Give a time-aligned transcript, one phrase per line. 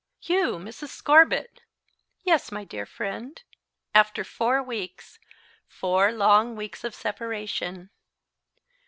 [0.23, 0.87] "You, Mrs.
[0.87, 1.61] Scorbitt!"
[2.23, 3.39] "Yes, my dear friend,
[3.93, 5.19] after four weeks
[5.67, 7.91] four long weeks of separation."